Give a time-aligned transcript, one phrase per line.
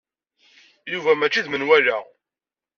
[0.91, 1.97] Yuba mačči d menwala.